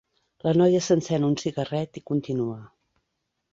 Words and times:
La 0.45 0.53
noia 0.61 0.79
s'encén 0.85 1.27
un 1.27 1.37
cigarret 1.43 2.01
i 2.03 2.05
continua. 2.13 2.59